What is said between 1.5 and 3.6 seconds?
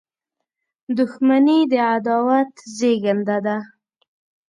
د عداوت زیږنده ده.